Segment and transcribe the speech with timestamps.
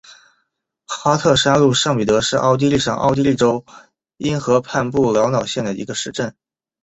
[0.87, 3.63] 哈特山麓圣彼得是奥地利上奥地利州
[4.17, 6.35] 因河畔布劳瑙县的一个市镇。